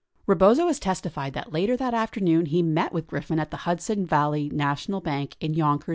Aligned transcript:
65 0.21 0.27
Rebozo 0.29 0.65
has 0.65 0.79
testified 0.79 1.33
that 1.33 1.53
later 1.53 1.77
that 1.77 1.93
afternoon 1.93 2.47
he 2.47 2.63
met 2.63 2.91
with 2.91 3.05
Griffin 3.05 3.37
at 3.37 3.51
the 3.51 3.57
Hudson 3.69 4.07
Yalley 4.07 4.51
National 4.51 4.99
Bank 4.99 5.35
in 5.39 5.53
Yonkers, 5.53 5.89
N. 5.89 5.89